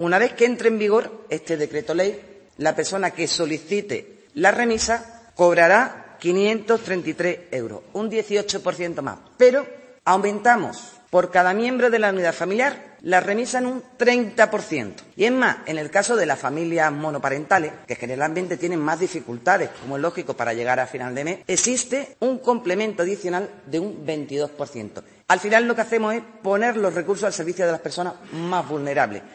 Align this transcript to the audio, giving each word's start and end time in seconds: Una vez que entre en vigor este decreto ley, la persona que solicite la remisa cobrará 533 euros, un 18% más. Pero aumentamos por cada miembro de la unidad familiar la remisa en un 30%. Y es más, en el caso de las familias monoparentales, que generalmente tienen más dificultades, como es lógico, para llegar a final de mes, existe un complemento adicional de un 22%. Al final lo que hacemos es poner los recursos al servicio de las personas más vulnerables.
Una 0.00 0.18
vez 0.18 0.32
que 0.32 0.46
entre 0.46 0.68
en 0.68 0.78
vigor 0.78 1.26
este 1.28 1.58
decreto 1.58 1.92
ley, 1.92 2.18
la 2.56 2.74
persona 2.74 3.10
que 3.10 3.28
solicite 3.28 4.24
la 4.32 4.50
remisa 4.50 5.24
cobrará 5.34 6.16
533 6.18 7.40
euros, 7.50 7.82
un 7.92 8.10
18% 8.10 9.02
más. 9.02 9.18
Pero 9.36 9.66
aumentamos 10.06 10.92
por 11.10 11.30
cada 11.30 11.52
miembro 11.52 11.90
de 11.90 11.98
la 11.98 12.08
unidad 12.08 12.32
familiar 12.32 12.96
la 13.02 13.20
remisa 13.20 13.58
en 13.58 13.66
un 13.66 13.82
30%. 13.98 14.94
Y 15.16 15.24
es 15.24 15.32
más, 15.32 15.58
en 15.66 15.78
el 15.78 15.90
caso 15.90 16.16
de 16.16 16.26
las 16.26 16.38
familias 16.38 16.90
monoparentales, 16.92 17.72
que 17.86 17.96
generalmente 17.96 18.56
tienen 18.56 18.80
más 18.80 19.00
dificultades, 19.00 19.70
como 19.80 19.96
es 19.96 20.02
lógico, 20.02 20.34
para 20.34 20.54
llegar 20.54 20.80
a 20.80 20.86
final 20.86 21.14
de 21.14 21.24
mes, 21.24 21.38
existe 21.46 22.16
un 22.20 22.38
complemento 22.38 23.02
adicional 23.02 23.48
de 23.66 23.80
un 23.80 24.06
22%. 24.06 25.02
Al 25.28 25.40
final 25.40 25.66
lo 25.66 25.74
que 25.76 25.82
hacemos 25.82 26.14
es 26.14 26.22
poner 26.42 26.76
los 26.76 26.92
recursos 26.94 27.24
al 27.24 27.32
servicio 27.32 27.64
de 27.64 27.72
las 27.72 27.80
personas 27.80 28.14
más 28.32 28.68
vulnerables. 28.68 29.22